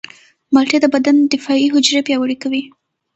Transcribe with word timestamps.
مالټې 0.53 0.77
د 0.81 0.85
بدن 0.93 1.15
دفاعي 1.33 1.67
حجرې 1.73 2.01
پیاوړې 2.07 2.37
کوي. 2.43 2.63